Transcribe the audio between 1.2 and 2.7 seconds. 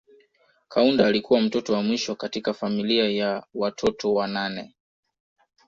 mtoto wa mwisho katika